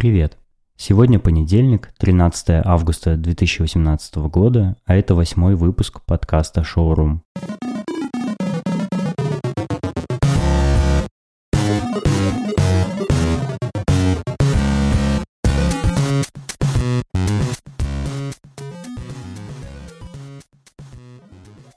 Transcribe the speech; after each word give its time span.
Привет! 0.00 0.38
Сегодня 0.78 1.18
понедельник, 1.18 1.90
13 1.98 2.62
августа 2.64 3.18
2018 3.18 4.16
года, 4.30 4.74
а 4.86 4.96
это 4.96 5.14
восьмой 5.14 5.56
выпуск 5.56 6.00
подкаста 6.06 6.64
«Шоурум». 6.64 7.22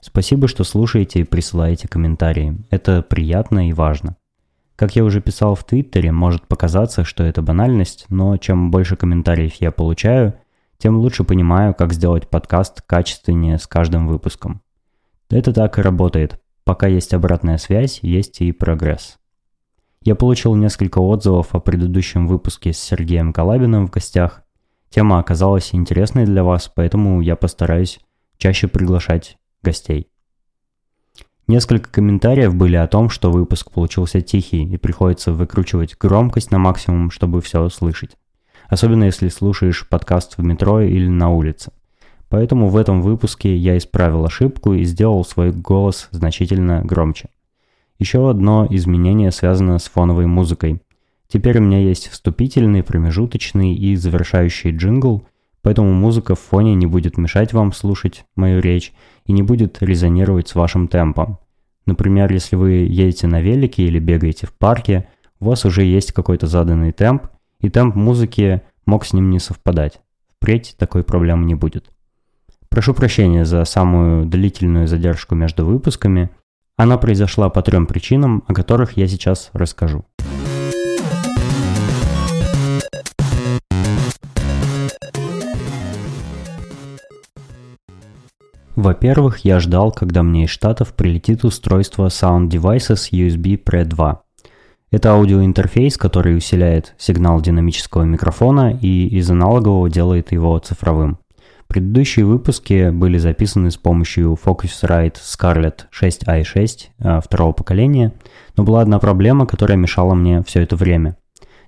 Спасибо, 0.00 0.48
что 0.48 0.64
слушаете 0.64 1.20
и 1.20 1.24
присылаете 1.24 1.88
комментарии. 1.88 2.56
Это 2.70 3.02
приятно 3.02 3.68
и 3.68 3.74
важно. 3.74 4.16
Как 4.76 4.96
я 4.96 5.04
уже 5.04 5.20
писал 5.20 5.54
в 5.54 5.64
Твиттере, 5.64 6.10
может 6.10 6.48
показаться, 6.48 7.04
что 7.04 7.22
это 7.22 7.42
банальность, 7.42 8.06
но 8.08 8.36
чем 8.36 8.70
больше 8.70 8.96
комментариев 8.96 9.54
я 9.54 9.70
получаю, 9.70 10.34
тем 10.78 10.96
лучше 10.96 11.22
понимаю, 11.22 11.74
как 11.74 11.92
сделать 11.92 12.28
подкаст 12.28 12.82
качественнее 12.82 13.58
с 13.58 13.66
каждым 13.68 14.08
выпуском. 14.08 14.62
Это 15.30 15.52
так 15.52 15.78
и 15.78 15.82
работает. 15.82 16.40
Пока 16.64 16.88
есть 16.88 17.14
обратная 17.14 17.58
связь, 17.58 18.00
есть 18.02 18.40
и 18.40 18.50
прогресс. 18.50 19.18
Я 20.02 20.16
получил 20.16 20.54
несколько 20.54 20.98
отзывов 20.98 21.54
о 21.54 21.60
предыдущем 21.60 22.26
выпуске 22.26 22.72
с 22.72 22.78
Сергеем 22.78 23.32
Калабиным 23.32 23.86
в 23.86 23.90
гостях. 23.90 24.42
Тема 24.90 25.18
оказалась 25.18 25.74
интересной 25.74 26.24
для 26.24 26.42
вас, 26.42 26.70
поэтому 26.74 27.20
я 27.20 27.36
постараюсь 27.36 28.00
чаще 28.36 28.68
приглашать 28.68 29.38
гостей. 29.62 30.08
Несколько 31.46 31.90
комментариев 31.90 32.54
были 32.54 32.76
о 32.76 32.86
том, 32.86 33.10
что 33.10 33.30
выпуск 33.30 33.70
получился 33.70 34.22
тихий 34.22 34.64
и 34.64 34.78
приходится 34.78 35.32
выкручивать 35.32 35.96
громкость 35.98 36.50
на 36.50 36.58
максимум, 36.58 37.10
чтобы 37.10 37.42
все 37.42 37.68
слышать. 37.68 38.16
Особенно 38.68 39.04
если 39.04 39.28
слушаешь 39.28 39.86
подкаст 39.86 40.38
в 40.38 40.42
метро 40.42 40.80
или 40.80 41.06
на 41.06 41.30
улице. 41.30 41.70
Поэтому 42.30 42.68
в 42.68 42.76
этом 42.78 43.02
выпуске 43.02 43.54
я 43.54 43.76
исправил 43.76 44.24
ошибку 44.24 44.72
и 44.72 44.84
сделал 44.84 45.22
свой 45.22 45.52
голос 45.52 46.08
значительно 46.12 46.82
громче. 46.82 47.28
Еще 47.98 48.28
одно 48.28 48.66
изменение 48.70 49.30
связано 49.30 49.78
с 49.78 49.84
фоновой 49.84 50.26
музыкой. 50.26 50.80
Теперь 51.28 51.58
у 51.58 51.62
меня 51.62 51.78
есть 51.78 52.08
вступительный, 52.08 52.82
промежуточный 52.82 53.74
и 53.74 53.96
завершающий 53.96 54.70
джингл, 54.70 55.26
поэтому 55.64 55.92
музыка 55.92 56.34
в 56.36 56.40
фоне 56.40 56.74
не 56.74 56.86
будет 56.86 57.16
мешать 57.16 57.52
вам 57.52 57.72
слушать 57.72 58.24
мою 58.36 58.60
речь 58.60 58.92
и 59.24 59.32
не 59.32 59.42
будет 59.42 59.82
резонировать 59.82 60.46
с 60.46 60.54
вашим 60.54 60.86
темпом. 60.86 61.38
Например, 61.86 62.30
если 62.30 62.54
вы 62.54 62.70
едете 62.72 63.26
на 63.26 63.40
велике 63.40 63.82
или 63.82 63.98
бегаете 63.98 64.46
в 64.46 64.52
парке, 64.52 65.08
у 65.40 65.46
вас 65.46 65.64
уже 65.64 65.82
есть 65.82 66.12
какой-то 66.12 66.46
заданный 66.46 66.92
темп, 66.92 67.28
и 67.60 67.70
темп 67.70 67.96
музыки 67.96 68.62
мог 68.86 69.06
с 69.06 69.14
ним 69.14 69.30
не 69.30 69.38
совпадать. 69.38 70.00
Впредь 70.36 70.76
такой 70.78 71.02
проблемы 71.02 71.46
не 71.46 71.54
будет. 71.54 71.90
Прошу 72.68 72.92
прощения 72.92 73.46
за 73.46 73.64
самую 73.64 74.26
длительную 74.26 74.86
задержку 74.86 75.34
между 75.34 75.64
выпусками. 75.64 76.28
Она 76.76 76.98
произошла 76.98 77.48
по 77.48 77.62
трем 77.62 77.86
причинам, 77.86 78.44
о 78.48 78.52
которых 78.52 78.98
я 78.98 79.06
сейчас 79.06 79.50
расскажу. 79.54 80.04
Во-первых, 88.84 89.46
я 89.46 89.60
ждал, 89.60 89.92
когда 89.92 90.22
мне 90.22 90.44
из 90.44 90.50
Штатов 90.50 90.92
прилетит 90.92 91.42
устройство 91.42 92.08
Sound 92.08 92.50
Devices 92.50 93.08
USB 93.12 93.58
Pre 93.58 93.86
2. 93.86 94.22
Это 94.90 95.12
аудиоинтерфейс, 95.12 95.96
который 95.96 96.36
усиляет 96.36 96.94
сигнал 96.98 97.40
динамического 97.40 98.02
микрофона 98.02 98.78
и 98.78 99.06
из 99.06 99.30
аналогового 99.30 99.88
делает 99.88 100.32
его 100.32 100.58
цифровым. 100.58 101.16
Предыдущие 101.66 102.26
выпуски 102.26 102.90
были 102.90 103.16
записаны 103.16 103.70
с 103.70 103.78
помощью 103.78 104.36
Focusrite 104.44 105.14
Scarlett 105.14 105.86
6i6 105.98 106.68
а, 106.98 107.20
второго 107.22 107.54
поколения, 107.54 108.12
но 108.54 108.64
была 108.64 108.82
одна 108.82 108.98
проблема, 108.98 109.46
которая 109.46 109.78
мешала 109.78 110.12
мне 110.12 110.42
все 110.42 110.60
это 110.60 110.76
время. 110.76 111.16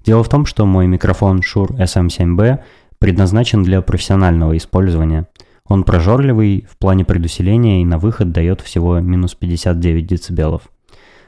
Дело 0.04 0.22
в 0.22 0.28
том, 0.28 0.44
что 0.44 0.66
мой 0.66 0.86
микрофон 0.86 1.40
Shure 1.40 1.78
SM7B 1.78 2.58
предназначен 2.98 3.62
для 3.62 3.80
профессионального 3.80 4.54
использования– 4.54 5.28
он 5.68 5.84
прожорливый 5.84 6.66
в 6.70 6.78
плане 6.78 7.04
предусиления 7.04 7.82
и 7.82 7.84
на 7.84 7.98
выход 7.98 8.32
дает 8.32 8.60
всего 8.60 9.00
минус 9.00 9.34
59 9.34 10.34
дБ. 10.34 10.62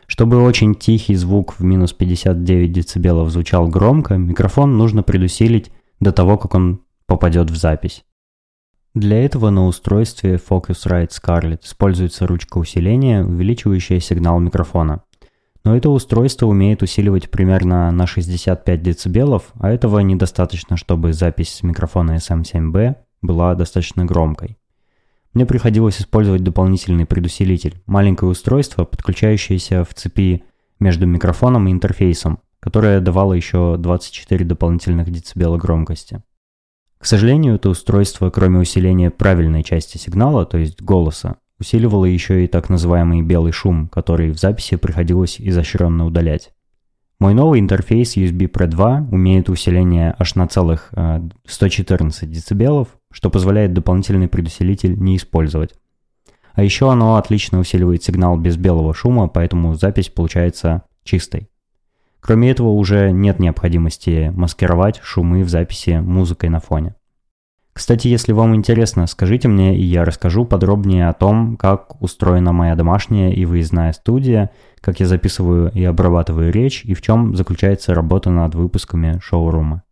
Чтобы 0.07 0.43
очень 0.43 0.75
тихий 0.75 1.17
звук 1.17 1.55
в 1.59 1.65
минус 1.65 1.93
59 1.93 2.95
дБ 2.95 3.31
звучал 3.31 3.69
громко, 3.69 4.17
микрофон 4.17 4.79
нужно 4.79 5.03
предусилить 5.03 5.71
до 6.01 6.13
того, 6.13 6.39
как 6.39 6.55
он 6.55 6.81
попадет 7.07 7.51
в 7.51 7.57
запись. 7.57 8.05
Для 8.95 9.25
этого 9.25 9.51
на 9.51 9.67
устройстве 9.67 10.37
Focusrite 10.37 11.11
Scarlett 11.11 11.65
используется 11.65 12.27
ручка 12.27 12.59
усиления, 12.59 13.23
увеличивающая 13.23 14.01
сигнал 14.01 14.41
микрофона. 14.41 15.03
Но 15.65 15.77
это 15.77 15.91
устройство 15.91 16.47
умеет 16.47 16.83
усиливать 16.83 17.31
примерно 17.31 17.91
на 17.91 18.07
65 18.07 18.83
дБ, 18.83 19.43
а 19.61 19.71
этого 19.71 19.99
недостаточно, 19.99 20.77
чтобы 20.77 21.13
запись 21.13 21.55
с 21.55 21.63
микрофона 21.63 22.17
SM7B 22.17 22.97
была 23.23 23.55
достаточно 23.55 24.05
громкой. 24.05 24.59
Мне 25.35 25.47
приходилось 25.47 26.01
использовать 26.01 26.43
дополнительный 26.43 27.07
предусилитель, 27.07 27.81
маленькое 27.87 28.31
устройство, 28.31 28.85
подключающееся 28.85 29.85
в 29.85 29.95
цепи 29.95 30.45
между 30.81 31.07
микрофоном 31.07 31.69
и 31.69 31.73
интерфейсом, 31.73 32.41
которое 32.61 33.01
давало 33.01 33.35
еще 33.35 33.77
24 33.79 34.45
дополнительных 34.45 35.11
децибела 35.11 35.57
громкости. 35.57 36.23
К 36.99 37.07
сожалению, 37.07 37.55
это 37.55 37.69
устройство, 37.69 38.31
кроме 38.31 38.59
усиления 38.59 39.11
правильной 39.11 39.63
части 39.63 39.99
сигнала, 39.99 40.45
то 40.45 40.59
есть 40.59 40.83
голоса, 40.83 41.37
усиливало 41.61 42.07
еще 42.07 42.45
и 42.45 42.49
так 42.49 42.69
называемый 42.69 43.23
белый 43.23 43.53
шум, 43.53 43.89
который 43.89 44.31
в 44.31 44.39
записи 44.39 44.77
приходилось 44.77 45.41
изощренно 45.41 46.07
удалять. 46.07 46.53
Мой 47.21 47.35
новый 47.35 47.59
интерфейс 47.59 48.17
USB 48.17 48.49
Pro 48.49 48.69
2 48.69 49.09
умеет 49.11 49.49
усиление 49.49 50.15
аж 50.19 50.37
на 50.37 50.47
целых 50.47 50.93
114 51.45 52.23
э, 52.23 52.55
дБ, 52.55 52.89
что 53.11 53.29
позволяет 53.29 53.73
дополнительный 53.73 54.29
предусилитель 54.29 54.97
не 54.97 55.17
использовать. 55.17 55.75
А 56.53 56.63
еще 56.63 56.93
оно 56.93 57.17
отлично 57.17 57.59
усиливает 57.59 58.05
сигнал 58.05 58.37
без 58.37 58.57
белого 58.57 58.95
шума, 58.95 59.27
поэтому 59.27 59.75
запись 59.75 60.11
получается 60.11 60.83
чистой. 61.03 61.49
Кроме 62.21 62.53
этого, 62.53 62.69
уже 62.69 63.11
нет 63.11 63.41
необходимости 63.41 64.33
маскировать 64.35 65.01
шумы 65.03 65.43
в 65.43 65.49
записи 65.49 65.99
музыкой 66.01 66.51
на 66.51 66.61
фоне. 66.61 66.95
Кстати, 67.79 68.09
если 68.09 68.33
вам 68.33 68.57
интересно, 68.57 69.07
скажите 69.07 69.47
мне, 69.47 69.79
и 69.79 69.85
я 69.85 70.05
расскажу 70.05 70.45
подробнее 70.45 71.09
о 71.09 71.13
том, 71.13 71.57
как 71.57 72.03
устроена 72.03 72.53
моя 72.53 72.75
домашняя 72.75 73.31
и 73.31 73.45
выездная 73.45 73.93
студия, 73.93 74.51
как 74.81 74.99
я 74.99 75.07
записываю 75.07 75.71
и 75.71 75.85
обрабатываю 75.85 76.53
речь, 76.53 76.85
и 76.85 76.95
в 76.95 77.03
чем 77.03 77.37
заключается 77.37 77.95
работа 77.95 78.31
над 78.31 78.57
выпусками 78.57 79.21
шоурума. 79.23 79.85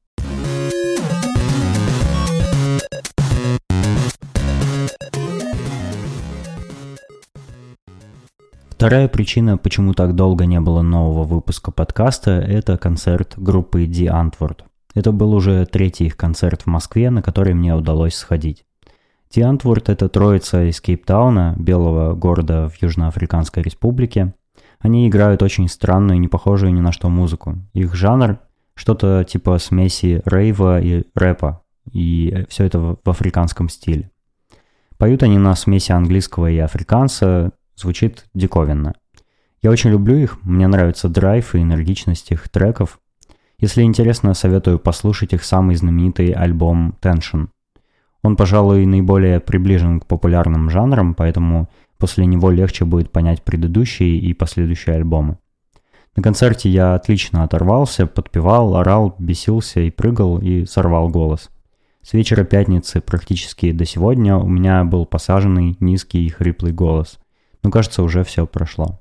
Вторая 8.71 9.07
причина, 9.07 9.59
почему 9.59 9.95
так 9.95 10.17
долго 10.17 10.45
не 10.45 10.59
было 10.59 10.83
нового 10.83 11.23
выпуска 11.23 11.71
подкаста, 11.71 12.33
это 12.33 12.79
концерт 12.79 13.35
группы 13.37 13.85
The 13.85 14.09
Antwoord– 14.09 14.63
это 14.97 15.13
был 15.13 15.35
уже 15.35 15.67
третий 15.67 16.07
их 16.07 16.17
концерт 16.17 16.63
в 16.63 16.67
Москве, 16.67 17.11
на 17.11 17.21
который 17.21 17.53
мне 17.53 17.75
удалось 17.75 18.15
сходить. 18.15 18.65
Тиантворд– 19.29 19.89
это 19.91 20.09
троица 20.09 20.65
из 20.65 20.81
Кейптауна, 20.81 21.55
белого 21.59 22.15
города 22.15 22.71
в 22.71 22.81
Южноафриканской 22.81 23.63
республике. 23.63 24.35
Они 24.79 25.07
играют 25.07 25.43
очень 25.43 25.69
странную, 25.69 26.19
не 26.19 26.29
похожую 26.29 26.73
ни 26.73 26.81
на 26.81 26.93
что 26.93 27.11
музыку. 27.11 27.59
Их 27.75 27.95
жанр– 27.95 28.39
что-то 28.75 29.23
типа 29.25 29.59
смеси 29.59 30.23
рейва 30.25 30.81
и 30.81 31.05
рэпа, 31.15 31.63
и 31.93 32.47
все 32.49 32.65
это 32.65 32.79
в 32.79 32.99
африканском 33.05 33.69
стиле. 33.69 34.11
Поют 34.97 35.23
они 35.23 35.37
на 35.37 35.55
смеси 35.57 35.93
английского 35.93 36.51
и 36.51 36.57
африканца, 36.57 37.53
звучит 37.75 38.25
диковинно. 38.33 38.95
Я 39.61 39.71
очень 39.71 39.91
люблю 39.91 40.17
их, 40.17 40.43
мне 40.43 40.67
нравится 40.69 41.11
драйв 41.11 41.55
и 41.55 41.59
энергичность 41.59 42.31
их 42.31 42.49
треков, 42.49 42.99
если 43.59 43.83
интересно, 43.83 44.35
советую 44.35 44.79
послушать 44.79 45.33
их 45.33 45.45
самый 45.45 45.77
знаменитый 45.77 46.33
альбом 46.33 46.97
Tension. 47.01 47.49
Он, 48.23 48.37
пожалуй, 48.37 48.85
наиболее 48.87 49.41
приближен 49.41 50.01
к 50.01 50.07
популярным 50.07 50.69
жанрам, 50.69 51.15
поэтому 51.15 51.69
после 51.99 52.27
него 52.27 52.51
легче 52.51 52.85
будет 52.85 53.11
понять 53.11 53.43
предыдущие 53.43 54.19
и 54.19 54.35
последующие 54.35 54.97
альбомы. 54.97 55.39
На 56.17 56.23
концерте 56.23 56.69
я 56.69 56.95
отлично 56.95 57.45
оторвался, 57.45 58.07
подпевал, 58.07 58.77
орал, 58.77 59.15
бесился 59.19 59.81
и 59.81 59.91
прыгал 59.91 60.39
и 60.39 60.65
сорвал 60.65 61.09
голос. 61.09 61.51
С 62.03 62.13
вечера 62.13 62.45
пятницы 62.45 63.01
практически 63.01 63.73
до 63.73 63.85
сегодня 63.85 64.37
у 64.37 64.49
меня 64.49 64.85
был 64.85 65.07
посаженный 65.07 65.77
низкий 65.81 66.25
и 66.25 66.31
хриплый 66.31 66.73
голос. 66.73 67.19
Но 67.63 67.71
кажется, 67.71 68.03
уже 68.03 68.23
все 68.25 68.47
прошло. 68.47 69.01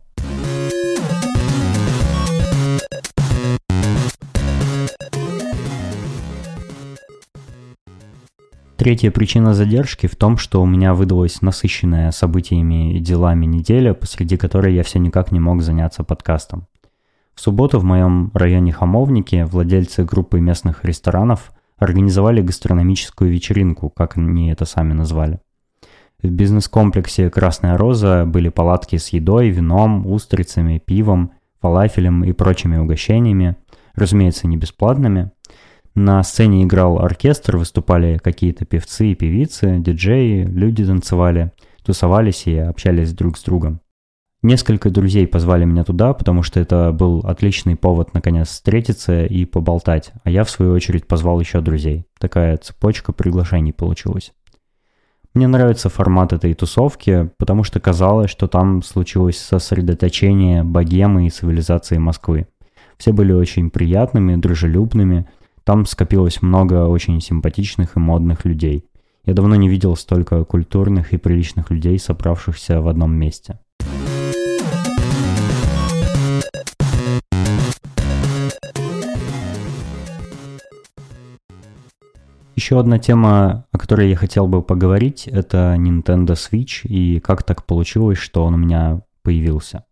Третья 8.77 9.09
причина 9.09 9.53
задержки 9.53 10.07
в 10.07 10.17
том, 10.17 10.37
что 10.37 10.61
у 10.61 10.65
меня 10.65 10.93
выдалась 10.93 11.41
насыщенная 11.41 12.11
событиями 12.11 12.97
и 12.97 12.99
делами 12.99 13.45
неделя, 13.45 13.93
посреди 13.93 14.35
которой 14.35 14.75
я 14.75 14.83
все 14.83 14.99
никак 14.99 15.31
не 15.31 15.39
мог 15.39 15.61
заняться 15.61 16.03
подкастом. 16.03 16.67
В 17.35 17.41
субботу 17.41 17.79
в 17.79 17.85
моем 17.85 18.31
районе 18.33 18.73
Хамовники 18.73 19.43
владельцы 19.49 20.03
группы 20.03 20.41
местных 20.41 20.83
ресторанов 20.83 21.53
организовали 21.77 22.41
гастрономическую 22.41 23.31
вечеринку, 23.31 23.89
как 23.89 24.17
они 24.17 24.49
это 24.49 24.65
сами 24.65 24.91
назвали. 24.91 25.39
В 26.21 26.29
бизнес-комплексе 26.29 27.29
«Красная 27.29 27.77
роза» 27.77 28.25
были 28.25 28.49
палатки 28.49 28.97
с 28.97 29.09
едой, 29.09 29.49
вином, 29.49 30.05
устрицами, 30.05 30.81
пивом, 30.83 31.31
фалафелем 31.61 32.25
и 32.25 32.33
прочими 32.33 32.77
угощениями, 32.77 33.55
разумеется, 33.95 34.47
не 34.47 34.57
бесплатными. 34.57 35.31
На 35.95 36.21
сцене 36.23 36.65
играл 36.65 36.99
оркестр, 36.99 37.55
выступали 37.55 38.17
какие-то 38.17 38.65
певцы 38.65 39.13
и 39.13 39.15
певицы, 39.15 39.77
диджеи, 39.79 40.43
люди 40.43 40.85
танцевали, 40.85 41.53
тусовались 41.85 42.47
и 42.47 42.57
общались 42.57 43.13
друг 43.13 43.37
с 43.37 43.43
другом. 43.43 43.79
Несколько 44.41 44.89
друзей 44.89 45.25
позвали 45.25 45.63
меня 45.63 45.85
туда, 45.85 46.13
потому 46.13 46.43
что 46.43 46.59
это 46.59 46.91
был 46.91 47.21
отличный 47.21 47.77
повод 47.77 48.13
наконец 48.13 48.49
встретиться 48.49 49.25
и 49.25 49.45
поболтать, 49.45 50.11
а 50.23 50.29
я 50.29 50.43
в 50.43 50.49
свою 50.49 50.73
очередь 50.73 51.07
позвал 51.07 51.39
еще 51.39 51.61
друзей. 51.61 52.05
Такая 52.19 52.57
цепочка 52.57 53.13
приглашений 53.13 53.71
получилась. 53.71 54.33
Мне 55.33 55.47
нравится 55.47 55.89
формат 55.89 56.33
этой 56.33 56.53
тусовки, 56.53 57.29
потому 57.37 57.63
что 57.63 57.79
казалось, 57.79 58.29
что 58.29 58.47
там 58.47 58.83
случилось 58.83 59.37
сосредоточение 59.37 60.63
богемы 60.63 61.25
и 61.25 61.29
цивилизации 61.29 61.97
Москвы. 61.97 62.47
Все 62.97 63.13
были 63.13 63.31
очень 63.31 63.69
приятными, 63.69 64.35
дружелюбными, 64.35 65.27
там 65.65 65.87
скопилось 65.87 66.43
много 66.43 66.85
очень 66.85 67.19
симпатичных 67.19 67.97
и 67.97 67.99
модных 67.99 68.45
людей. 68.45 68.85
Я 69.25 69.33
давно 69.33 69.55
не 69.55 69.67
видел 69.67 69.95
столько 69.95 70.45
культурных 70.45 71.11
и 71.11 71.17
приличных 71.17 71.71
людей, 71.71 71.97
собравшихся 71.97 72.81
в 72.81 72.87
одном 72.87 73.15
месте. 73.15 73.57
Еще 82.55 82.79
одна 82.79 82.99
тема, 82.99 83.65
о 83.71 83.77
которой 83.79 84.09
я 84.09 84.15
хотел 84.15 84.47
бы 84.47 84.61
поговорить, 84.61 85.27
это 85.27 85.75
Nintendo 85.79 86.35
Switch 86.35 86.87
и 86.87 87.19
как 87.19 87.41
так 87.41 87.65
получилось, 87.65 88.19
что 88.19 88.45
он 88.45 88.53
у 88.53 88.57
меня 88.57 89.01
появился. 89.23 89.83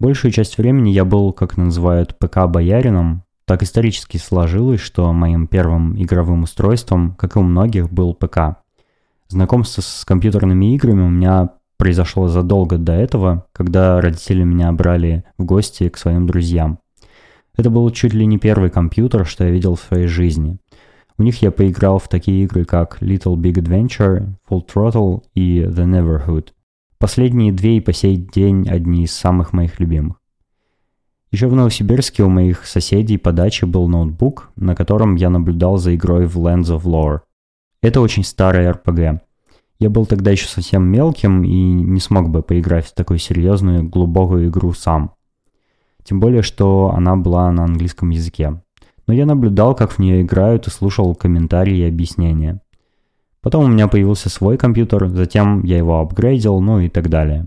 Большую 0.00 0.32
часть 0.32 0.58
времени 0.58 0.90
я 0.90 1.04
был, 1.04 1.32
как 1.32 1.56
называют, 1.56 2.18
ПК-боярином. 2.18 3.22
Так 3.48 3.62
исторически 3.62 4.18
сложилось, 4.18 4.80
что 4.80 5.12
моим 5.12 5.46
первым 5.46 6.00
игровым 6.00 6.42
устройством, 6.42 7.14
как 7.14 7.34
и 7.34 7.38
у 7.38 7.42
многих, 7.42 7.90
был 7.90 8.12
ПК. 8.12 8.58
Знакомство 9.28 9.80
с 9.80 10.04
компьютерными 10.04 10.74
играми 10.74 11.02
у 11.02 11.08
меня 11.08 11.50
произошло 11.78 12.28
задолго 12.28 12.76
до 12.76 12.92
этого, 12.92 13.46
когда 13.52 14.00
родители 14.00 14.44
меня 14.44 14.70
брали 14.72 15.24
в 15.38 15.44
гости 15.44 15.88
к 15.88 15.96
своим 15.96 16.26
друзьям. 16.26 16.78
Это 17.56 17.70
был 17.70 17.90
чуть 17.90 18.12
ли 18.12 18.26
не 18.26 18.38
первый 18.38 18.68
компьютер, 18.68 19.26
что 19.26 19.44
я 19.44 19.50
видел 19.50 19.74
в 19.74 19.80
своей 19.80 20.06
жизни– 20.06 20.58
у 21.20 21.24
них 21.24 21.42
я 21.42 21.50
поиграл 21.50 21.98
в 21.98 22.08
такие 22.08 22.44
игры, 22.44 22.64
как 22.64 23.02
Little 23.02 23.34
Big 23.34 23.54
Adventure, 23.54 24.34
Full 24.48 24.64
Throttle 24.72 25.24
и 25.34 25.62
The 25.62 25.84
Neverhood. 25.84 26.50
Последние 26.98 27.52
две 27.52 27.78
и 27.78 27.80
по 27.80 27.92
сей 27.92 28.16
день 28.16 28.68
одни 28.68 29.02
из 29.02 29.12
самых 29.12 29.52
моих 29.52 29.80
любимых. 29.80 30.18
Еще 31.30 31.46
в 31.46 31.54
Новосибирске 31.54 32.22
у 32.22 32.28
моих 32.28 32.66
соседей 32.66 33.18
по 33.18 33.32
даче 33.32 33.66
был 33.66 33.88
ноутбук, 33.88 34.50
на 34.56 34.74
котором 34.74 35.16
я 35.16 35.30
наблюдал 35.30 35.76
за 35.76 35.94
игрой 35.94 36.26
в 36.26 36.36
Lands 36.38 36.74
of 36.74 36.82
Lore. 36.82 37.20
Это 37.82 38.00
очень 38.00 38.24
старый 38.24 38.66
RPG. 38.70 39.20
Я 39.78 39.90
был 39.90 40.06
тогда 40.06 40.30
еще 40.30 40.46
совсем 40.46 40.84
мелким 40.84 41.44
и 41.44 41.50
не 41.50 42.00
смог 42.00 42.30
бы 42.30 42.42
поиграть 42.42 42.86
в 42.86 42.94
такую 42.94 43.18
серьезную, 43.18 43.88
глубокую 43.88 44.48
игру 44.48 44.72
сам. 44.72 45.12
Тем 46.02 46.20
более, 46.20 46.42
что 46.42 46.92
она 46.96 47.16
была 47.16 47.52
на 47.52 47.64
английском 47.64 48.10
языке 48.10 48.60
но 49.08 49.14
я 49.14 49.24
наблюдал, 49.24 49.74
как 49.74 49.92
в 49.92 49.98
нее 49.98 50.20
играют 50.22 50.66
и 50.68 50.70
слушал 50.70 51.14
комментарии 51.14 51.78
и 51.78 51.88
объяснения. 51.88 52.60
Потом 53.40 53.64
у 53.64 53.68
меня 53.68 53.88
появился 53.88 54.28
свой 54.28 54.58
компьютер, 54.58 55.08
затем 55.08 55.64
я 55.64 55.78
его 55.78 55.98
апгрейдил, 56.00 56.60
ну 56.60 56.80
и 56.80 56.90
так 56.90 57.08
далее. 57.08 57.46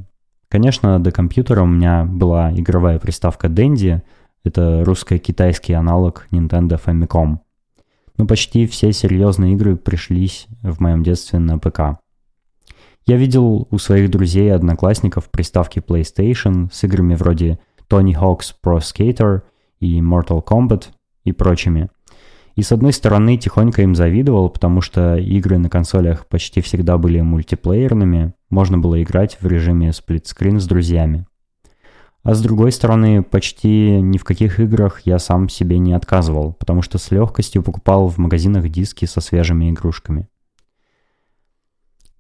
Конечно, 0.52 1.00
до 1.00 1.14
компьютера 1.14 1.64
у 1.64 1.66
меня 1.66 2.04
была 2.04 2.52
игровая 2.52 3.00
приставка 3.00 3.48
Dendy, 3.48 4.02
это 4.44 4.84
русско-китайский 4.84 5.72
аналог 5.72 6.28
Nintendo 6.30 6.78
Famicom. 6.78 7.38
Но 8.18 8.28
почти 8.28 8.68
все 8.68 8.92
серьезные 8.92 9.54
игры 9.54 9.78
пришлись 9.78 10.48
в 10.62 10.82
моем 10.82 11.04
детстве 11.04 11.40
на 11.40 11.58
ПК. 11.58 12.02
Я 13.06 13.16
видел 13.16 13.70
у 13.72 13.78
своих 13.78 14.12
друзей 14.12 14.48
и 14.48 14.50
одноклассников 14.50 15.30
приставки 15.32 15.80
PlayStation 15.80 16.68
с 16.70 16.84
играми 16.84 17.16
вроде 17.16 17.58
Tony 17.90 18.14
Hawk's 18.14 18.54
Pro 18.62 18.80
Skater 18.80 19.44
и 19.80 20.02
Mortal 20.02 20.44
Kombat, 20.44 20.88
и 21.24 21.32
прочими. 21.32 21.90
И 22.58 22.62
с 22.62 22.74
одной 22.74 22.92
стороны 22.92 23.38
тихонько 23.38 23.84
им 23.84 23.96
завидовал, 23.96 24.50
потому 24.50 24.82
что 24.82 25.16
игры 25.16 25.58
на 25.60 25.70
консолях 25.70 26.28
почти 26.28 26.60
всегда 26.60 26.98
были 26.98 27.22
мультиплеерными, 27.22 28.34
можно 28.52 28.78
было 28.78 29.02
играть 29.02 29.38
в 29.42 29.48
режиме 29.48 29.92
сплитскрин 29.92 30.60
с 30.60 30.68
друзьями. 30.68 31.26
А 32.24 32.36
с 32.36 32.42
другой 32.42 32.72
стороны, 32.72 33.24
почти 33.24 34.00
ни 34.00 34.20
в 34.20 34.24
каких 34.24 34.60
играх 34.60 35.02
я 35.06 35.18
сам 35.18 35.50
себе 35.50 35.80
не 35.80 35.94
отказывал, 35.94 36.54
потому 36.54 36.84
что 36.84 37.00
с 37.00 37.10
легкостью 37.10 37.64
покупал 37.64 38.08
в 38.08 38.18
магазинах 38.20 38.70
диски 38.70 39.06
со 39.06 39.22
свежими 39.22 39.72
игрушками. 39.72 40.28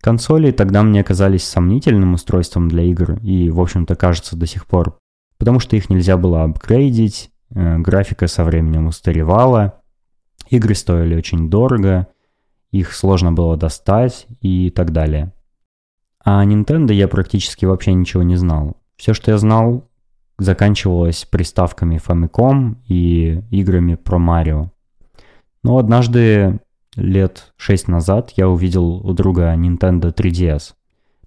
Консоли 0.01 0.51
тогда 0.51 0.81
мне 0.81 1.04
казались 1.04 1.44
сомнительным 1.44 2.16
устройством 2.16 2.68
для 2.68 2.81
игр 2.83 3.19
и, 3.22 3.51
в 3.51 3.62
общем-то, 3.62 3.95
кажется 3.95 4.36
до 4.36 4.48
сих 4.48 4.66
пор, 4.66 4.98
потому 5.38 5.60
что 5.60 5.75
их 5.75 5.92
нельзя 5.92 6.18
было 6.18 6.44
апгрейдить, 6.45 7.31
Э, 7.54 7.78
графика 7.80 8.28
со 8.28 8.44
временем 8.44 8.88
устаревала, 8.88 9.81
игры 10.50 10.74
стоили 10.74 11.16
очень 11.16 11.50
дорого, 11.50 12.07
их 12.72 12.94
сложно 12.94 13.33
было 13.33 13.57
достать 13.57 14.25
и 14.39 14.69
так 14.69 14.92
далее. 14.92 15.33
А 16.23 16.41
о 16.41 16.45
Nintendo 16.45 16.94
я 16.94 17.07
практически 17.07 17.65
вообще 17.65 17.94
ничего 17.94 18.23
не 18.23 18.35
знал. 18.35 18.77
Все, 18.95 19.13
что 19.13 19.31
я 19.31 19.38
знал, 19.38 19.88
заканчивалось 20.38 21.25
приставками 21.25 22.00
Famicom 22.06 22.75
и 22.88 23.41
играми 23.50 23.95
про 23.95 24.19
Марио. 24.19 24.71
Но 25.63 25.77
однажды, 25.77 26.59
лет 26.95 27.53
6 27.57 27.87
назад, 27.87 28.33
я 28.35 28.47
увидел 28.49 29.07
у 29.07 29.13
друга 29.13 29.54
Nintendo 29.56 30.13
3DS. 30.13 30.73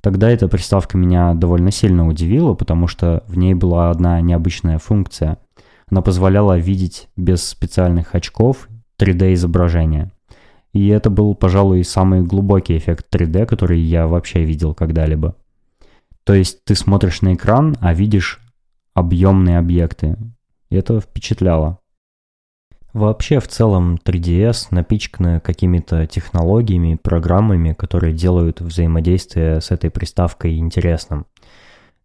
Тогда 0.01 0.31
эта 0.31 0.49
приставка 0.49 0.99
меня 0.99 1.35
довольно 1.35 1.71
сильно 1.71 2.07
удивила, 2.07 2.55
потому 2.55 2.87
что 2.87 3.25
в 3.27 3.39
ней 3.39 3.55
была 3.55 3.91
одна 3.91 4.21
необычная 4.21 4.79
функция. 4.79 5.39
Она 5.89 6.03
позволяла 6.03 6.59
видеть 6.59 7.09
без 7.17 7.43
специальных 7.43 8.15
очков 8.15 8.69
3D-изображение. 8.99 10.13
И 10.75 10.89
это 10.89 11.09
был, 11.09 11.35
пожалуй, 11.35 11.83
самый 11.85 12.23
глубокий 12.23 12.77
эффект 12.77 13.07
3D, 13.11 13.47
который 13.47 13.81
я 13.81 14.07
вообще 14.07 14.45
видел 14.45 14.75
когда-либо. 14.75 15.37
То 16.25 16.35
есть 16.35 16.63
ты 16.65 16.75
смотришь 16.75 17.23
на 17.23 17.35
экран, 17.35 17.77
а 17.81 17.95
видишь 17.95 18.41
объемные 18.93 19.59
объекты. 19.59 20.19
И 20.69 20.77
это 20.77 21.01
впечатляло. 21.01 21.79
Вообще, 22.93 23.41
в 23.41 23.49
целом, 23.49 23.99
3DS 24.05 24.69
напичканы 24.71 25.41
какими-то 25.41 26.07
технологиями, 26.07 26.99
программами, 27.03 27.73
которые 27.73 28.13
делают 28.13 28.61
взаимодействие 28.61 29.63
с 29.63 29.71
этой 29.71 29.91
приставкой 29.91 30.59
интересным. 30.59 31.25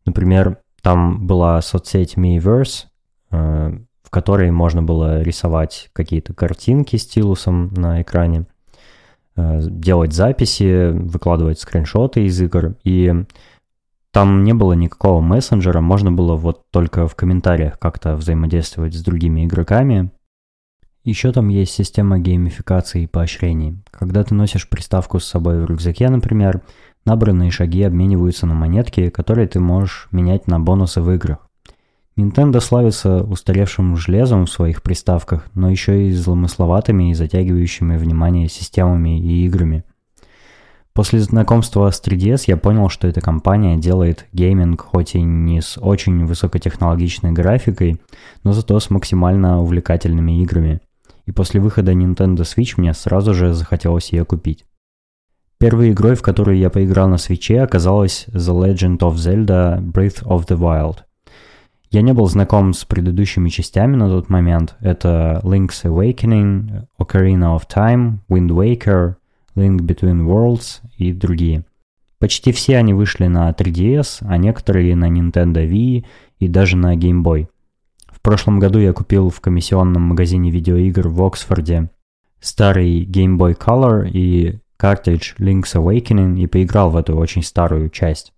Например, 0.06 0.60
там 0.82 1.28
была 1.28 1.62
соцсеть 1.62 2.16
Miiverse, 2.16 2.86
Э, 3.32 3.72
в 4.04 4.10
которой 4.10 4.50
можно 4.50 4.82
было 4.82 5.22
рисовать 5.22 5.90
какие-то 5.94 6.34
картинки 6.34 6.96
стилусом 6.96 7.72
на 7.76 8.02
экране, 8.02 8.48
делать 9.62 10.14
записи, 10.14 10.92
выкладывать 10.92 11.60
скриншоты 11.60 12.26
из 12.26 12.42
игр. 12.42 12.76
И 12.84 13.14
там 14.12 14.44
не 14.44 14.54
было 14.54 14.74
никакого 14.74 15.22
мессенджера, 15.22 15.82
можно 15.82 16.12
было 16.12 16.36
вот 16.36 16.64
только 16.72 17.08
в 17.08 17.16
комментариях 17.16 17.78
как-то 17.78 18.16
взаимодействовать 18.16 18.96
с 18.96 19.04
другими 19.04 19.46
игроками. 19.46 20.12
Еще 21.04 21.32
там 21.32 21.48
есть 21.48 21.72
система 21.72 22.20
геймификации 22.20 23.04
и 23.04 23.08
поощрений. 23.08 23.82
Когда 23.92 24.24
ты 24.24 24.36
носишь 24.36 24.70
приставку 24.70 25.20
с 25.20 25.26
собой 25.26 25.62
в 25.62 25.66
рюкзаке, 25.66 26.10
например, 26.10 26.62
набранные 27.06 27.52
шаги 27.52 27.84
обмениваются 27.84 28.46
на 28.46 28.54
монетки, 28.54 29.10
которые 29.10 29.48
ты 29.48 29.60
можешь 29.60 30.08
менять 30.12 30.48
на 30.48 30.60
бонусы 30.60 31.02
в 31.02 31.12
играх. 31.12 31.49
Nintendo 32.18 32.60
славится 32.60 33.24
устаревшим 33.24 33.96
железом 33.96 34.46
в 34.46 34.52
своих 34.52 34.84
приставках, 34.84 35.48
но 35.54 35.70
еще 35.70 36.08
и 36.08 36.12
зломысловатыми 36.12 37.12
и 37.12 37.14
затягивающими 37.14 37.98
внимание 37.98 38.50
системами 38.50 39.20
и 39.20 39.46
играми. 39.46 39.84
После 40.94 41.22
знакомства 41.22 41.90
с 41.90 42.02
3DS 42.06 42.44
я 42.48 42.58
понял, 42.58 42.90
что 42.90 43.08
эта 43.08 43.22
компания 43.22 43.78
делает 43.78 44.26
гейминг 44.34 44.82
хоть 44.82 45.16
и 45.16 45.22
не 45.22 45.62
с 45.62 45.78
очень 45.80 46.26
высокотехнологичной 46.26 47.32
графикой, 47.32 48.02
но 48.44 48.52
зато 48.52 48.78
с 48.78 48.90
максимально 48.90 49.62
увлекательными 49.62 50.42
играми. 50.42 50.82
И 51.26 51.32
после 51.32 51.62
выхода 51.62 51.94
Nintendo 51.94 52.40
Switch 52.40 52.74
мне 52.76 52.94
сразу 52.94 53.34
же 53.34 53.54
захотелось 53.54 54.12
ее 54.12 54.26
купить. 54.26 54.66
Первой 55.58 55.92
игрой, 55.92 56.16
в 56.16 56.22
которую 56.22 56.58
я 56.58 56.70
поиграл 56.70 57.08
на 57.08 57.18
свече, 57.18 57.62
оказалась 57.62 58.26
The 58.30 58.54
Legend 58.54 58.98
of 59.00 59.16
Zelda 59.16 59.80
Breath 59.80 60.24
of 60.24 60.48
the 60.48 60.58
Wild. 60.58 61.04
Я 61.92 62.04
не 62.04 62.14
был 62.14 62.28
знаком 62.28 62.74
с 62.74 62.86
предыдущими 62.86 63.50
частями 63.50 63.96
на 63.96 64.10
тот 64.10 64.30
момент. 64.30 64.76
Это 64.80 65.42
Link's 65.44 65.84
Awakening, 65.84 66.86
Ocarina 67.00 67.58
of 67.58 67.64
Time, 67.68 68.20
Wind 68.30 68.50
Waker, 68.50 69.16
Link 69.56 69.80
Between 69.80 70.26
Worlds 70.28 70.82
и 70.98 71.12
другие. 71.14 71.64
Почти 72.20 72.52
все 72.52 72.78
они 72.78 72.94
вышли 72.94 73.26
на 73.26 73.50
3DS, 73.50 74.20
а 74.22 74.38
некоторые 74.38 74.96
на 74.96 75.10
Nintendo 75.10 75.68
Wii 75.68 76.06
и 76.38 76.48
даже 76.48 76.78
на 76.78 76.96
Game 76.96 77.24
Boy. 77.24 77.48
В 78.08 78.22
прошлом 78.22 78.60
году 78.60 78.78
я 78.80 78.94
купил 78.94 79.30
в 79.30 79.42
комиссионном 79.42 80.04
магазине 80.04 80.52
видеоигр 80.52 81.08
в 81.08 81.24
Оксфорде 81.24 81.90
старый 82.40 83.04
Game 83.06 83.38
Boy 83.38 83.58
Color 83.58 84.10
и 84.10 84.60
картридж 84.78 85.34
Link's 85.40 85.74
Awakening 85.74 86.40
и 86.40 86.46
поиграл 86.46 86.92
в 86.92 86.98
эту 86.98 87.16
очень 87.16 87.42
старую 87.42 87.90
часть. 87.90 88.34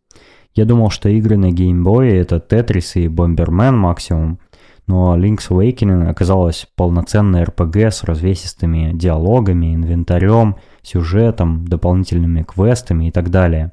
Я 0.53 0.65
думал, 0.65 0.89
что 0.89 1.07
игры 1.07 1.37
на 1.37 1.51
Boy 1.51 2.09
это 2.09 2.35
Tetris 2.35 2.93
и 2.95 3.07
Bomberman 3.07 3.71
максимум, 3.71 4.39
но 4.85 5.17
Link's 5.17 5.49
Awakening 5.49 6.09
оказалась 6.09 6.67
полноценной 6.75 7.43
RPG 7.43 7.91
с 7.91 8.03
развесистыми 8.03 8.91
диалогами, 8.93 9.73
инвентарем, 9.73 10.57
сюжетом, 10.81 11.65
дополнительными 11.65 12.43
квестами 12.43 13.07
и 13.07 13.11
так 13.11 13.29
далее. 13.29 13.71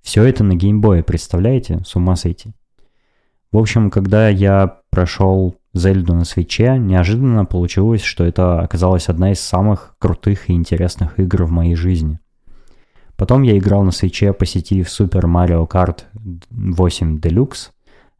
Все 0.00 0.22
это 0.24 0.44
на 0.44 0.52
Boy, 0.52 1.02
представляете? 1.02 1.82
С 1.84 1.96
ума 1.96 2.16
сойти. 2.16 2.54
В 3.52 3.58
общем, 3.58 3.90
когда 3.90 4.28
я 4.28 4.80
прошел 4.90 5.56
Зельду 5.74 6.14
на 6.14 6.24
свече, 6.24 6.78
неожиданно 6.78 7.44
получилось, 7.44 8.02
что 8.02 8.24
это 8.24 8.60
оказалась 8.60 9.08
одна 9.08 9.32
из 9.32 9.40
самых 9.40 9.96
крутых 9.98 10.48
и 10.48 10.54
интересных 10.54 11.18
игр 11.20 11.44
в 11.44 11.50
моей 11.50 11.74
жизни. 11.74 12.18
Потом 13.16 13.42
я 13.42 13.56
играл 13.56 13.82
на 13.82 13.92
свече 13.92 14.32
по 14.32 14.44
сети 14.44 14.82
в 14.82 14.88
Super 14.88 15.24
Mario 15.24 15.66
Kart 15.68 16.04
8 16.50 17.18
Deluxe, 17.18 17.70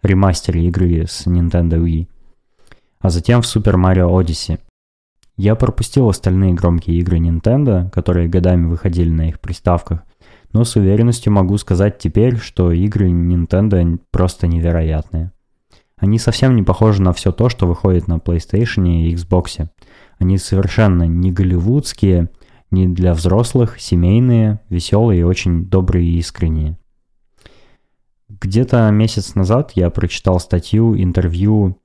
ремастере 0.02 0.66
игры 0.68 1.06
с 1.06 1.26
Nintendo 1.26 1.82
Wii, 1.82 2.06
а 3.00 3.10
затем 3.10 3.42
в 3.42 3.44
Super 3.44 3.74
Mario 3.74 4.08
Odyssey. 4.10 4.58
Я 5.36 5.54
пропустил 5.54 6.08
остальные 6.08 6.54
громкие 6.54 6.98
игры 6.98 7.18
Nintendo, 7.18 7.90
которые 7.90 8.28
годами 8.28 8.66
выходили 8.66 9.10
на 9.10 9.28
их 9.28 9.38
приставках, 9.38 10.02
но 10.52 10.64
с 10.64 10.76
уверенностью 10.76 11.32
могу 11.32 11.58
сказать 11.58 11.98
теперь, 11.98 12.38
что 12.38 12.72
игры 12.72 13.10
Nintendo 13.10 14.00
просто 14.10 14.46
невероятные. 14.46 15.32
Они 15.98 16.18
совсем 16.18 16.56
не 16.56 16.62
похожи 16.62 17.02
на 17.02 17.12
все 17.12 17.32
то, 17.32 17.48
что 17.48 17.66
выходит 17.66 18.06
на 18.06 18.16
PlayStation 18.16 18.88
и 18.88 19.14
Xbox. 19.14 19.68
Они 20.18 20.38
совершенно 20.38 21.04
не 21.04 21.32
голливудские, 21.32 22.30
не 22.70 22.86
для 22.88 23.14
взрослых, 23.14 23.80
семейные, 23.80 24.60
веселые 24.68 25.20
и 25.20 25.24
очень 25.24 25.66
добрые 25.66 26.06
и 26.06 26.18
искренние. 26.18 26.78
Где-то 28.28 28.90
месяц 28.90 29.34
назад 29.34 29.72
я 29.74 29.88
прочитал 29.90 30.40
статью, 30.40 31.00
интервью 31.00 31.78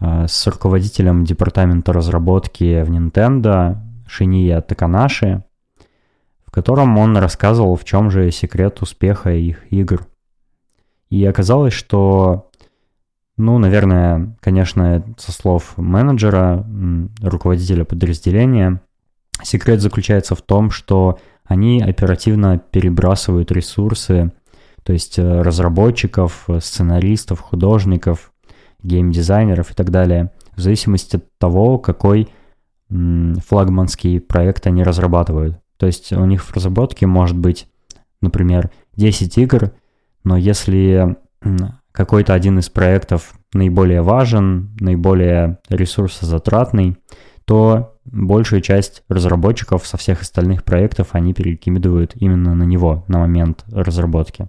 э, 0.00 0.26
с 0.26 0.46
руководителем 0.46 1.24
департамента 1.24 1.92
разработки 1.92 2.82
в 2.82 2.90
Nintendo 2.90 3.76
Шиния 4.06 4.60
Таканаши, 4.60 5.44
в 6.44 6.50
котором 6.50 6.98
он 6.98 7.16
рассказывал, 7.16 7.76
в 7.76 7.84
чем 7.84 8.10
же 8.10 8.30
секрет 8.30 8.82
успеха 8.82 9.32
их 9.32 9.72
игр. 9.72 10.06
И 11.08 11.24
оказалось, 11.24 11.72
что 11.72 12.50
ну, 13.36 13.58
наверное, 13.58 14.36
конечно, 14.40 15.04
со 15.18 15.32
слов 15.32 15.74
менеджера, 15.76 16.64
руководителя 17.20 17.84
подразделения, 17.84 18.80
секрет 19.42 19.80
заключается 19.80 20.34
в 20.34 20.42
том, 20.42 20.70
что 20.70 21.18
они 21.44 21.82
оперативно 21.82 22.58
перебрасывают 22.58 23.50
ресурсы, 23.52 24.32
то 24.82 24.92
есть 24.92 25.18
э, 25.18 25.42
разработчиков, 25.42 26.46
сценаристов, 26.60 27.40
художников, 27.40 28.32
геймдизайнеров 28.82 29.70
и 29.70 29.74
так 29.74 29.90
далее, 29.90 30.30
в 30.56 30.60
зависимости 30.60 31.16
от 31.16 31.38
того, 31.38 31.78
какой 31.78 32.28
флагманский 32.88 34.20
проект 34.20 34.66
они 34.66 34.82
разрабатывают. 34.82 35.58
То 35.78 35.86
есть 35.86 36.12
у 36.12 36.24
них 36.26 36.44
в 36.44 36.54
разработке 36.54 37.06
может 37.06 37.36
быть, 37.36 37.66
например, 38.20 38.70
10 38.96 39.36
игр, 39.38 39.72
но 40.22 40.36
если 40.36 41.16
какой-то 41.92 42.34
один 42.34 42.58
из 42.58 42.68
проектов 42.68 43.34
наиболее 43.52 44.02
важен, 44.02 44.76
наиболее 44.80 45.58
ресурсозатратный, 45.68 46.96
то 47.44 47.93
большую 48.04 48.60
часть 48.60 49.02
разработчиков 49.08 49.86
со 49.86 49.96
всех 49.96 50.22
остальных 50.22 50.64
проектов 50.64 51.08
они 51.12 51.34
перекидывают 51.34 52.12
именно 52.16 52.54
на 52.54 52.64
него 52.64 53.04
на 53.08 53.18
момент 53.18 53.64
разработки. 53.70 54.48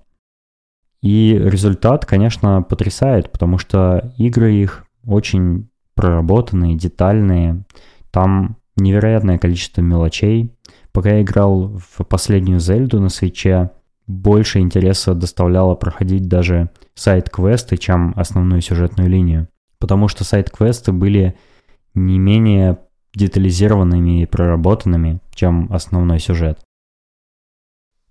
И 1.02 1.38
результат, 1.38 2.06
конечно, 2.06 2.64
потрясает, 2.64 3.32
потому 3.32 3.58
что 3.58 4.14
игры 4.18 4.54
их 4.54 4.86
очень 5.06 5.70
проработанные, 5.94 6.76
детальные. 6.76 7.64
Там 8.12 8.58
невероятное 8.76 9.38
количество 9.38 9.82
мелочей. 9.82 10.52
Пока 10.92 11.12
я 11.12 11.22
играл 11.22 11.78
в 11.78 12.04
последнюю 12.06 12.60
Зельду 12.60 13.00
на 13.00 13.10
свече, 13.10 13.72
больше 14.08 14.60
интереса 14.60 15.14
доставляло 15.14 15.76
проходить 15.76 16.28
даже 16.28 16.70
сайт-квесты, 16.94 17.78
чем 17.78 18.14
основную 18.16 18.62
сюжетную 18.62 19.10
линию. 19.10 19.48
Потому 19.80 20.08
что 20.08 20.24
сайт-квесты 20.24 20.92
были 20.92 21.36
не 21.94 22.18
менее 22.18 22.80
детализированными 23.16 24.22
и 24.22 24.26
проработанными, 24.26 25.20
чем 25.34 25.72
основной 25.72 26.20
сюжет. 26.20 26.60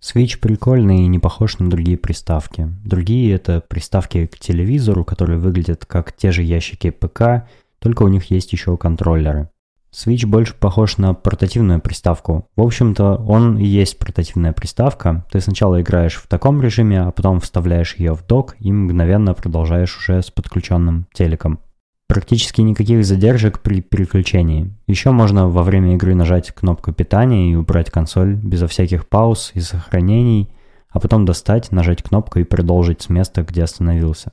Switch 0.01 0.39
прикольный 0.39 1.05
и 1.05 1.07
не 1.07 1.19
похож 1.19 1.59
на 1.59 1.71
другие 1.71 1.97
приставки. 1.97 2.69
Другие 2.85 3.35
это 3.35 3.63
приставки 3.67 4.27
к 4.27 4.39
телевизору, 4.39 5.03
которые 5.03 5.39
выглядят 5.39 5.87
как 5.87 6.13
те 6.13 6.31
же 6.31 6.43
ящики 6.43 6.91
ПК, 6.91 7.49
только 7.79 8.03
у 8.03 8.09
них 8.09 8.31
есть 8.31 8.53
еще 8.53 8.77
контроллеры. 8.77 9.49
Switch 9.95 10.27
больше 10.27 10.55
похож 10.55 10.99
на 10.99 11.15
портативную 11.15 11.81
приставку. 11.81 12.49
В 12.57 12.63
общем-то, 12.63 13.15
он 13.15 13.57
и 13.57 13.65
есть 13.65 13.99
портативная 13.99 14.53
приставка. 14.53 15.25
Ты 15.31 15.41
сначала 15.41 15.81
играешь 15.81 16.17
в 16.17 16.27
таком 16.27 16.61
режиме, 16.61 17.03
а 17.03 17.11
потом 17.13 17.41
вставляешь 17.41 17.95
ее 17.95 18.13
в 18.13 18.27
док 18.27 18.57
и 18.59 18.73
мгновенно 18.73 19.35
продолжаешь 19.35 19.97
уже 19.97 20.21
с 20.21 20.31
подключенным 20.31 21.07
телеком. 21.15 21.61
Практически 22.07 22.61
никаких 22.61 23.05
задержек 23.05 23.61
при 23.61 23.81
переключении. 23.81 24.73
Еще 24.87 25.11
можно 25.11 25.49
во 25.49 25.63
время 25.63 25.95
игры 25.95 26.15
нажать 26.15 26.53
кнопку 26.53 26.93
питания 26.93 27.51
и 27.51 27.55
убрать 27.55 27.91
консоль 27.91 28.35
безо 28.35 28.67
всяких 28.69 29.09
пауз 29.09 29.53
и 29.55 29.61
сохранений, 29.61 30.51
а 30.91 31.01
потом 31.01 31.25
достать, 31.25 31.73
нажать 31.73 32.03
кнопку 32.03 32.39
и 32.39 32.45
продолжить 32.45 33.03
с 33.03 33.09
места, 33.09 33.43
где 33.43 33.65
остановился. 33.65 34.33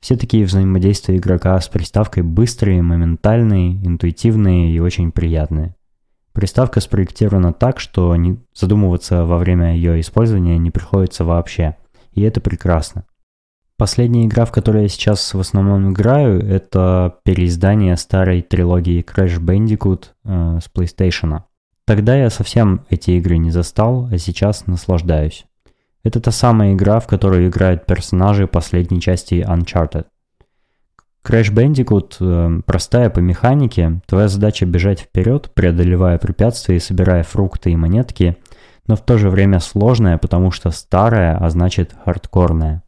Все 0.00 0.16
такие 0.16 0.44
взаимодействия 0.44 1.16
игрока 1.16 1.60
с 1.60 1.68
приставкой 1.68 2.22
быстрые, 2.22 2.82
моментальные, 2.82 3.84
интуитивные 3.84 4.74
и 4.74 4.80
очень 4.80 5.12
приятные. 5.12 5.74
Приставка 6.32 6.80
спроектирована 6.80 7.52
так, 7.52 7.80
что 7.80 8.16
задумываться 8.54 9.24
во 9.24 9.38
время 9.38 9.74
ее 9.74 10.00
использования 10.00 10.58
не 10.58 10.70
приходится 10.70 11.24
вообще. 11.24 11.76
И 12.12 12.22
это 12.22 12.40
прекрасно. 12.40 13.04
Последняя 13.80 14.26
игра, 14.26 14.44
в 14.44 14.52
которой 14.52 14.82
я 14.82 14.88
сейчас 14.88 15.32
в 15.32 15.40
основном 15.40 15.90
играю, 15.90 16.38
это 16.46 17.14
переиздание 17.24 17.96
старой 17.96 18.42
трилогии 18.42 19.02
Crash 19.02 19.40
Bandicoot 19.40 20.08
э, 20.22 20.58
с 20.62 20.70
PlayStation. 20.70 21.44
Тогда 21.86 22.14
я 22.14 22.28
совсем 22.28 22.84
эти 22.90 23.12
игры 23.12 23.38
не 23.38 23.50
застал, 23.50 24.06
а 24.12 24.18
сейчас 24.18 24.66
наслаждаюсь. 24.66 25.46
Это 26.04 26.20
та 26.20 26.30
самая 26.30 26.74
игра, 26.74 27.00
в 27.00 27.06
которую 27.06 27.48
играют 27.48 27.86
персонажи 27.86 28.46
последней 28.46 29.00
части 29.00 29.42
Uncharted. 29.48 30.04
Crash 31.24 31.50
Bandicoot 31.50 32.16
э, 32.20 32.60
простая 32.66 33.08
по 33.08 33.20
механике, 33.20 34.02
твоя 34.06 34.28
задача 34.28 34.66
бежать 34.66 35.00
вперед, 35.00 35.52
преодолевая 35.54 36.18
препятствия 36.18 36.76
и 36.76 36.80
собирая 36.80 37.22
фрукты 37.22 37.70
и 37.70 37.76
монетки, 37.76 38.36
но 38.86 38.94
в 38.94 39.00
то 39.00 39.16
же 39.16 39.30
время 39.30 39.58
сложная, 39.58 40.18
потому 40.18 40.50
что 40.50 40.70
старая, 40.70 41.38
а 41.38 41.48
значит 41.48 41.94
хардкорная. 42.04 42.82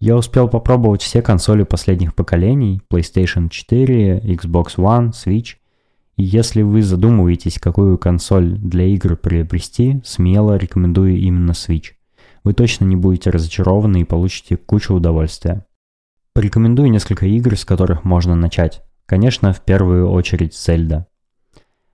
Я 0.00 0.16
успел 0.16 0.48
попробовать 0.48 1.02
все 1.02 1.22
консоли 1.22 1.64
последних 1.64 2.14
поколений, 2.14 2.80
PlayStation 2.90 3.48
4, 3.48 4.20
Xbox 4.20 4.76
One, 4.76 5.10
Switch, 5.10 5.56
и 6.16 6.22
если 6.22 6.62
вы 6.62 6.82
задумываетесь, 6.82 7.58
какую 7.58 7.98
консоль 7.98 8.56
для 8.58 8.84
игр 8.86 9.16
приобрести, 9.16 10.00
смело 10.04 10.56
рекомендую 10.56 11.18
именно 11.18 11.52
Switch 11.52 11.92
вы 12.48 12.54
точно 12.54 12.86
не 12.86 12.96
будете 12.96 13.28
разочарованы 13.28 14.00
и 14.00 14.04
получите 14.04 14.56
кучу 14.56 14.94
удовольствия. 14.94 15.66
Порекомендую 16.32 16.90
несколько 16.90 17.26
игр, 17.26 17.56
с 17.56 17.66
которых 17.66 18.04
можно 18.04 18.34
начать. 18.34 18.82
Конечно, 19.04 19.52
в 19.52 19.60
первую 19.60 20.10
очередь 20.10 20.54
Zelda. 20.54 21.04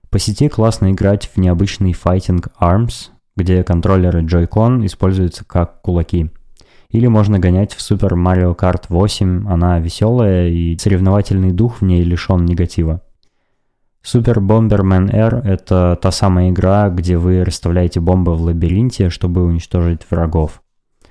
По 0.09 0.17
сети 0.17 0.47
классно 0.47 0.91
играть 0.91 1.27
в 1.27 1.37
необычный 1.37 1.91
Fighting 1.91 2.45
Arms, 2.61 3.09
где 3.35 3.63
контроллеры 3.63 4.23
Joy-Con 4.23 4.85
используются 4.85 5.43
как 5.43 5.81
кулаки. 5.81 6.29
Или 6.95 7.07
можно 7.07 7.39
гонять 7.39 7.73
в 7.73 7.79
Super 7.79 8.13
Mario 8.13 8.55
Kart 8.55 8.83
8, 8.87 9.49
она 9.49 9.79
веселая 9.79 10.47
и 10.47 10.77
соревновательный 10.77 11.51
дух 11.51 11.81
в 11.81 11.83
ней 11.83 12.01
лишен 12.03 12.45
негатива. 12.45 13.01
Super 14.01 14.37
Bomberman 14.37 15.13
R— 15.13 15.41
это 15.43 15.99
та 16.01 16.11
самая 16.11 16.51
игра, 16.51 16.87
где 16.87 17.17
вы 17.17 17.43
расставляете 17.43 17.99
бомбы 17.99 18.33
в 18.35 18.43
лабиринте, 18.43 19.09
чтобы 19.09 19.43
уничтожить 19.43 20.09
врагов. 20.09 20.61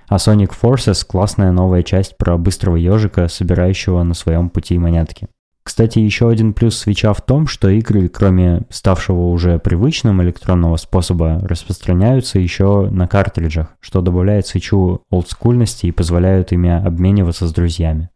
А 0.08 0.16
Sonic 0.16 0.52
Forces— 0.58 1.04
классная 1.06 1.52
новая 1.52 1.82
часть 1.82 2.16
про 2.16 2.38
быстрого 2.38 2.76
ежика, 2.76 3.28
собирающего 3.28 4.02
на 4.04 4.14
своем 4.14 4.48
пути 4.48 4.78
монетки. 4.78 5.28
Кстати, 5.64 5.98
еще 5.98 6.28
один 6.28 6.52
плюс 6.52 6.76
свеча 6.76 7.14
в 7.14 7.22
том, 7.22 7.46
что 7.46 7.70
игры, 7.70 8.08
кроме 8.08 8.62
ставшего 8.68 9.28
уже 9.30 9.58
привычным 9.58 10.22
электронного 10.22 10.76
способа, 10.76 11.40
распространяются 11.42 12.38
еще 12.38 12.88
на 12.90 13.08
картриджах, 13.08 13.74
что 13.80 14.02
добавляет 14.02 14.46
свечу 14.46 15.00
олдскульности 15.10 15.86
и 15.86 15.92
позволяет 15.92 16.52
ими 16.52 16.70
обмениваться 16.70 17.48
с 17.48 17.52
друзьями. 17.52 18.10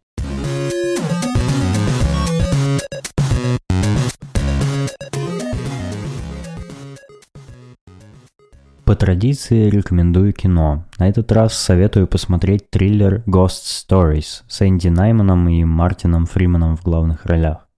По 8.89 8.95
традиции 8.95 9.69
рекомендую 9.69 10.33
кино. 10.33 10.87
На 10.99 11.11
этот 11.11 11.31
раз 11.31 11.53
советую 11.53 12.07
посмотреть 12.07 12.71
триллер 12.71 13.23
Ghost 13.27 13.67
Stories 13.87 14.45
с 14.49 14.67
Энди 14.67 14.89
Найманом 14.89 15.47
и 15.51 15.63
Мартином 15.63 16.25
Фриманом 16.25 16.75
в 16.79 16.85
главных 16.85 17.27
ролях. 17.27 17.69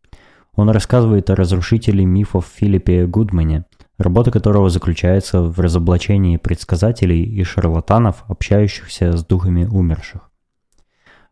Он 0.54 0.70
рассказывает 0.70 1.28
о 1.28 1.34
разрушителе 1.34 2.04
мифов 2.04 2.46
Филиппе 2.54 3.08
Гудмане, 3.08 3.64
работа 3.98 4.30
которого 4.30 4.70
заключается 4.70 5.42
в 5.42 5.58
разоблачении 5.58 6.36
предсказателей 6.36 7.24
и 7.24 7.42
шарлатанов, 7.42 8.22
общающихся 8.28 9.16
с 9.16 9.26
духами 9.26 9.64
умерших. 9.64 10.30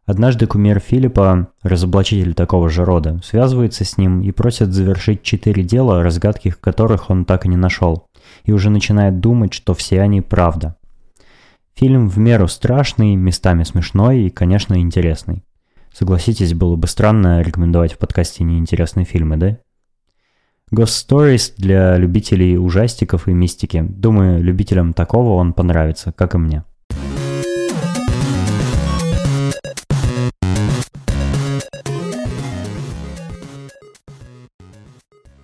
Однажды 0.06 0.48
кумир 0.48 0.80
Филиппа, 0.80 1.50
разоблачитель 1.62 2.34
такого 2.34 2.68
же 2.68 2.84
рода, 2.84 3.20
связывается 3.22 3.84
с 3.84 3.96
ним 3.96 4.22
и 4.22 4.32
просит 4.32 4.72
завершить 4.72 5.22
четыре 5.22 5.62
дела, 5.62 6.02
разгадки 6.02 6.50
которых 6.50 7.10
он 7.10 7.24
так 7.24 7.44
и 7.44 7.48
не 7.48 7.56
нашел 7.56 8.07
и 8.44 8.52
уже 8.52 8.70
начинает 8.70 9.20
думать, 9.20 9.52
что 9.52 9.74
все 9.74 10.00
они 10.00 10.20
правда. 10.20 10.76
Фильм 11.74 12.08
в 12.08 12.18
меру 12.18 12.48
страшный, 12.48 13.14
местами 13.14 13.62
смешной 13.62 14.22
и, 14.22 14.30
конечно, 14.30 14.80
интересный. 14.80 15.44
Согласитесь, 15.92 16.54
было 16.54 16.76
бы 16.76 16.86
странно 16.86 17.40
рекомендовать 17.42 17.92
в 17.92 17.98
подкасте 17.98 18.44
неинтересные 18.44 19.04
фильмы, 19.04 19.36
да? 19.36 19.58
Ghost 20.72 21.08
Stories 21.08 21.54
для 21.56 21.96
любителей 21.96 22.58
ужастиков 22.58 23.26
и 23.26 23.32
мистики. 23.32 23.84
Думаю, 23.88 24.42
любителям 24.42 24.92
такого 24.92 25.34
он 25.34 25.54
понравится, 25.54 26.12
как 26.12 26.34
и 26.34 26.38
мне. 26.38 26.64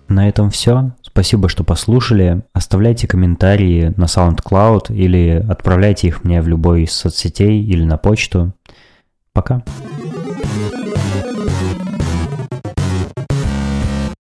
На 0.07 0.29
этом 0.29 0.51
все. 0.51 0.91
Спасибо, 1.15 1.47
что 1.47 1.63
послушали. 1.63 2.43
Оставляйте 2.51 3.07
комментарии 3.07 3.93
на 3.95 4.03
SoundCloud 4.03 4.93
или 4.93 5.45
отправляйте 5.47 6.09
их 6.09 6.25
мне 6.25 6.41
в 6.41 6.49
любой 6.49 6.83
из 6.83 6.91
соцсетей 6.91 7.63
или 7.63 7.85
на 7.85 7.97
почту. 7.97 8.53
Пока. 9.31 9.63
thank 9.63 10.73
you 10.73 10.84